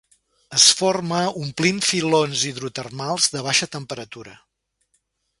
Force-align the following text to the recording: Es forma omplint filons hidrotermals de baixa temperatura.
Es 0.59 0.63
forma 0.77 1.17
omplint 1.41 1.81
filons 1.87 2.45
hidrotermals 2.51 3.27
de 3.35 3.43
baixa 3.49 3.69
temperatura. 3.77 4.33